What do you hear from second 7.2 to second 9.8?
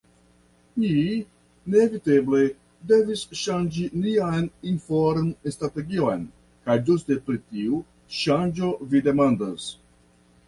pri tiu ŝanĝo vi demandas.